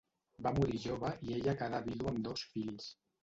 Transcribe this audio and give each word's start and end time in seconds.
Va 0.45 0.51
morir 0.59 0.79
jove 0.85 1.11
i 1.27 1.35
ella 1.35 1.55
quedà 1.61 1.81
vídua 1.89 2.13
amb 2.13 2.25
dos 2.31 2.47
fills. 2.55 2.89